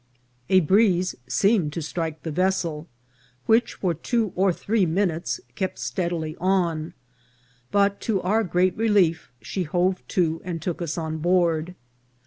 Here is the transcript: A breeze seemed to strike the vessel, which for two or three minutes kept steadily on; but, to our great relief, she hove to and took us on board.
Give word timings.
A 0.49 0.61
breeze 0.61 1.13
seemed 1.27 1.73
to 1.73 1.81
strike 1.83 2.23
the 2.23 2.31
vessel, 2.31 2.87
which 3.45 3.75
for 3.75 3.93
two 3.93 4.33
or 4.35 4.51
three 4.51 4.83
minutes 4.83 5.39
kept 5.53 5.77
steadily 5.77 6.35
on; 6.39 6.93
but, 7.69 8.01
to 8.01 8.19
our 8.23 8.43
great 8.43 8.75
relief, 8.75 9.29
she 9.43 9.61
hove 9.61 10.01
to 10.07 10.41
and 10.43 10.59
took 10.59 10.81
us 10.81 10.97
on 10.97 11.19
board. 11.19 11.75